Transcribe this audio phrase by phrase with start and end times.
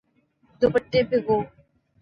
[0.61, 1.37] دوپٹے بھگو